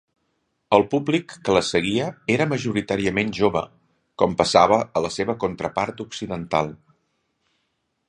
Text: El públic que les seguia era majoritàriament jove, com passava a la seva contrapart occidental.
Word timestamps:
El 0.77 0.85
públic 0.93 1.35
que 1.49 1.55
les 1.57 1.69
seguia 1.73 2.07
era 2.37 2.47
majoritàriament 2.55 3.31
jove, 3.41 3.63
com 4.23 4.35
passava 4.43 4.83
a 5.01 5.07
la 5.07 5.15
seva 5.21 5.39
contrapart 5.45 6.07
occidental. 6.09 6.77